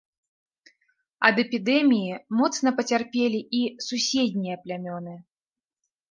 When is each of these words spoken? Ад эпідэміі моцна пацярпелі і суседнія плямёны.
Ад 1.27 1.35
эпідэміі 1.43 2.15
моцна 2.39 2.69
пацярпелі 2.79 3.41
і 3.59 3.59
суседнія 3.89 4.55
плямёны. 4.63 5.13